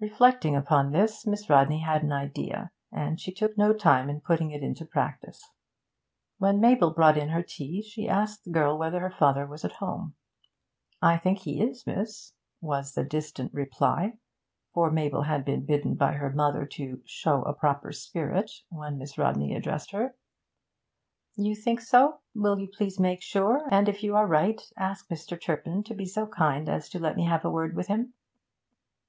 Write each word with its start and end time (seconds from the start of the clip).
Reflecting 0.00 0.56
upon 0.56 0.90
this, 0.90 1.24
Miss 1.24 1.48
Rodney 1.48 1.78
had 1.82 2.02
an 2.02 2.10
idea, 2.10 2.72
and 2.90 3.20
she 3.20 3.30
took 3.32 3.56
no 3.56 3.72
time 3.72 4.10
in 4.10 4.20
putting 4.20 4.50
it 4.50 4.60
into 4.60 4.84
practice. 4.84 5.52
When 6.38 6.58
Mabel 6.60 6.90
brought 6.90 7.16
in 7.16 7.28
her 7.28 7.44
tea, 7.44 7.80
she 7.80 8.08
asked 8.08 8.42
the 8.42 8.50
girl 8.50 8.76
whether 8.76 8.98
her 8.98 9.12
father 9.16 9.46
was 9.46 9.64
at 9.64 9.74
home. 9.74 10.16
'I 11.00 11.16
think 11.18 11.38
he 11.38 11.62
is, 11.62 11.86
miss,' 11.86 12.32
was 12.60 12.94
the 12.94 13.04
distant 13.04 13.54
reply 13.54 14.18
for 14.74 14.90
Mabel 14.90 15.22
had 15.22 15.44
been 15.44 15.64
bidden 15.64 15.94
by 15.94 16.14
her 16.14 16.30
mother 16.30 16.66
to 16.66 17.00
'show 17.04 17.42
a 17.42 17.54
proper 17.54 17.92
spirit' 17.92 18.50
when 18.68 18.98
Miss 18.98 19.16
Rodney 19.16 19.54
addressed 19.54 19.92
her. 19.92 20.16
'You 21.36 21.54
think 21.54 21.80
so? 21.80 22.18
Will 22.34 22.58
you 22.58 22.66
please 22.66 22.98
make 22.98 23.22
sure, 23.22 23.64
and, 23.70 23.88
if 23.88 24.02
you 24.02 24.16
are 24.16 24.26
right, 24.26 24.60
ask 24.76 25.08
Mr. 25.08 25.40
Turpin 25.40 25.84
to 25.84 25.94
be 25.94 26.06
so 26.06 26.26
kind 26.26 26.68
as 26.68 26.88
to 26.88 26.98
let 26.98 27.14
me 27.14 27.24
have 27.26 27.44
a 27.44 27.48
word 27.52 27.76
with 27.76 27.86
him.' 27.86 28.14